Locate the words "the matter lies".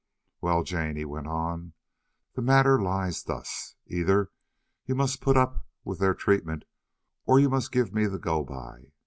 2.33-3.21